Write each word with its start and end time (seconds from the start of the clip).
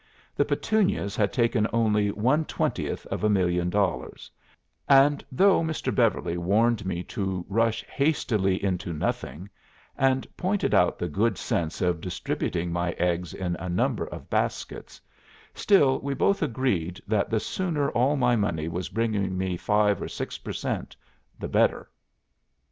The 0.35 0.45
Petunias 0.45 1.15
had 1.15 1.31
taken 1.31 1.67
only 1.71 2.09
one 2.09 2.43
twentieth 2.45 3.05
of 3.11 3.23
a 3.23 3.29
million 3.29 3.69
dollars; 3.69 4.31
and 4.89 5.23
though 5.31 5.61
Mr. 5.61 5.93
Beverly 5.93 6.37
warned 6.39 6.87
me 6.87 7.03
to 7.03 7.45
rush 7.47 7.85
hastily 7.85 8.63
into 8.63 8.93
nothing, 8.93 9.47
and 9.95 10.25
pointed 10.35 10.73
out 10.73 10.97
the 10.97 11.07
good 11.07 11.37
sense 11.37 11.81
of 11.81 12.01
distributing 12.01 12.71
my 12.73 12.93
eggs 12.93 13.35
in 13.35 13.55
a 13.57 13.69
number 13.69 14.07
of 14.07 14.27
baskets, 14.27 14.99
still 15.53 15.99
we 15.99 16.15
both 16.15 16.41
agreed 16.41 16.99
that 17.05 17.29
the 17.29 17.39
sooner 17.39 17.91
all 17.91 18.15
my 18.15 18.35
money 18.35 18.67
was 18.67 18.89
bringing 18.89 19.37
me 19.37 19.55
five 19.55 20.01
or 20.01 20.07
six 20.07 20.35
per 20.39 20.51
cent, 20.51 20.95
the 21.37 21.47
better." 21.47 21.91